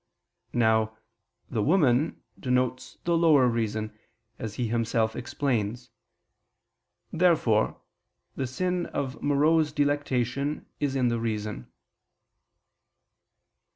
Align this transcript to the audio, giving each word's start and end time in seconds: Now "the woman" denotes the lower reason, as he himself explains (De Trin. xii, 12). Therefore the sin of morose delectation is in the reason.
Now 0.55 0.97
"the 1.51 1.61
woman" 1.61 2.23
denotes 2.39 2.97
the 3.03 3.15
lower 3.15 3.47
reason, 3.47 3.95
as 4.39 4.55
he 4.55 4.67
himself 4.67 5.15
explains 5.15 5.91
(De 7.11 7.19
Trin. 7.19 7.19
xii, 7.19 7.19
12). 7.19 7.19
Therefore 7.19 7.81
the 8.35 8.47
sin 8.47 8.85
of 8.87 9.21
morose 9.21 9.71
delectation 9.71 10.65
is 10.79 10.95
in 10.95 11.09
the 11.09 11.19
reason. 11.19 11.71